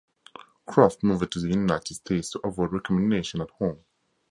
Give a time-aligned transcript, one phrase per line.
[0.65, 3.85] Croft moved to the United States to avoid recriminations at home.